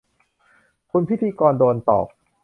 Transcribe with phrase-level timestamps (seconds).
[0.91, 2.07] คุณพิธีกรโดนตอก